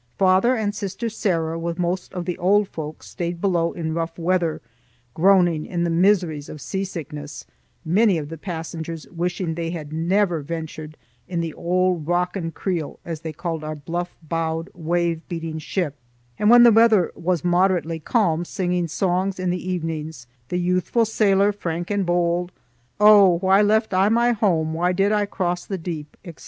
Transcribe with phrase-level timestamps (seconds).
[0.17, 4.59] Father and sister Sarah, with most of the old folk, stayed below in rough weather,
[5.13, 7.45] groaning in the miseries of seasickness,
[7.85, 13.19] many of the passengers wishing they had never ventured in "the auld rockin' creel," as
[13.21, 15.97] they called our bluff bowed, wave beating ship,
[16.39, 21.91] and, when the weather was moderately calm, singing songs in the evenings,—"The Youthful Sailor Frank
[21.91, 22.51] and Bold,"
[22.99, 26.39] "Oh, why left I my hame, why did I cross the deep," etc.